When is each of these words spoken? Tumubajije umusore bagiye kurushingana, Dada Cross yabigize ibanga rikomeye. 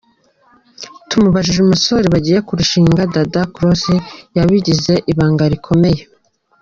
Tumubajije 1.09 1.59
umusore 1.61 2.05
bagiye 2.13 2.39
kurushingana, 2.47 3.11
Dada 3.13 3.41
Cross 3.53 3.83
yabigize 4.37 4.93
ibanga 5.11 5.43
rikomeye. 5.53 6.01